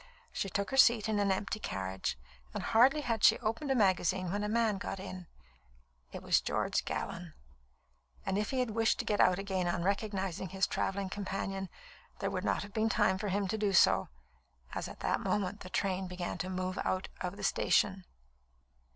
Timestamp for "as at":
14.73-15.01